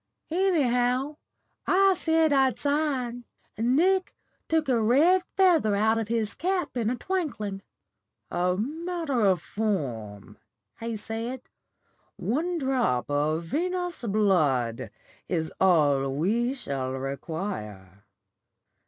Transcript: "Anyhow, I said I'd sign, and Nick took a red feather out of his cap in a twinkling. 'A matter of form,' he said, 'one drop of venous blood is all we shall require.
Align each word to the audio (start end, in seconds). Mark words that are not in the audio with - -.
"Anyhow, 0.33 1.17
I 1.67 1.93
said 1.95 2.33
I'd 2.33 2.57
sign, 2.57 3.25
and 3.55 3.75
Nick 3.75 4.15
took 4.49 4.67
a 4.67 4.81
red 4.81 5.21
feather 5.37 5.75
out 5.75 5.99
of 5.99 6.07
his 6.07 6.33
cap 6.33 6.75
in 6.75 6.89
a 6.89 6.95
twinkling. 6.95 7.61
'A 8.31 8.57
matter 8.57 9.21
of 9.23 9.43
form,' 9.43 10.39
he 10.79 10.95
said, 10.95 11.43
'one 12.15 12.57
drop 12.57 13.11
of 13.11 13.43
venous 13.43 14.03
blood 14.05 14.89
is 15.29 15.53
all 15.59 16.09
we 16.15 16.55
shall 16.55 16.93
require. 16.93 18.03